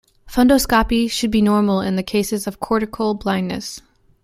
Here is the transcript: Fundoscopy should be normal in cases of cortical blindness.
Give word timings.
Fundoscopy 0.27 1.07
should 1.11 1.29
be 1.29 1.43
normal 1.43 1.79
in 1.79 2.01
cases 2.05 2.47
of 2.47 2.59
cortical 2.59 3.13
blindness. 3.13 3.81